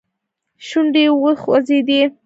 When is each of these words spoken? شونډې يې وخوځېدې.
شونډې 0.67 1.03
يې 1.07 1.11
وخوځېدې. 1.21 2.01